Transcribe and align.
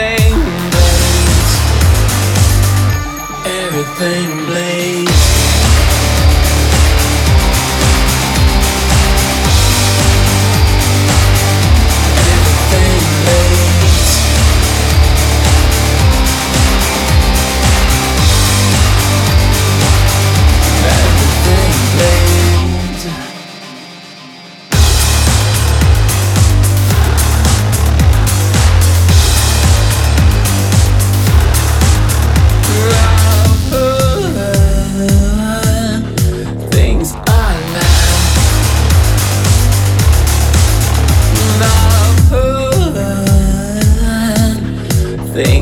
everything 0.00 0.32
blames. 0.70 1.50
Everything 3.46 4.46
blames. 4.46 4.69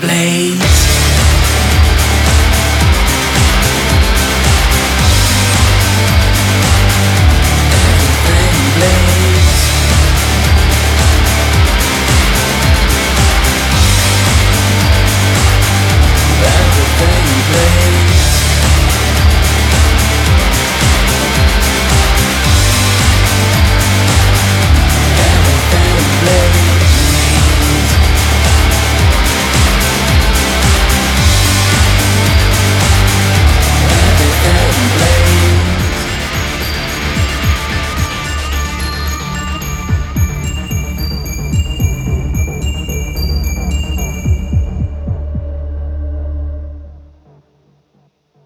Blades. 0.00 0.65